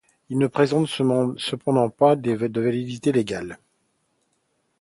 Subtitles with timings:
[0.31, 3.59] Il ne présente cependant pas de validité légale.